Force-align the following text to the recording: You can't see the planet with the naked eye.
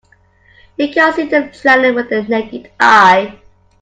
You 0.79 0.91
can't 0.91 1.15
see 1.15 1.25
the 1.27 1.51
planet 1.61 1.93
with 1.93 2.09
the 2.09 2.23
naked 2.23 2.71
eye. 2.79 3.39